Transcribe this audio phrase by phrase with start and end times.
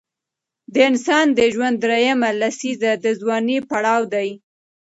[0.73, 4.29] د انسان د ژوند دریمه لسیزه د ځوانۍ پړاو دی.